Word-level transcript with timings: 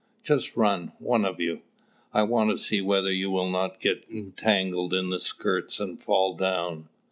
Just 0.23 0.57
run, 0.57 0.93
one 0.97 1.25
of 1.25 1.39
you! 1.39 1.61
I 2.11 2.23
want 2.23 2.49
to 2.49 2.57
see 2.57 2.81
whether 2.81 3.11
you 3.11 3.29
will 3.29 3.51
not 3.51 3.79
get 3.79 4.03
entangled 4.11 4.95
in 4.95 5.11
the 5.11 5.19
skirts, 5.19 5.79
and 5.79 6.01
fall 6.01 6.35
down." 6.35 6.89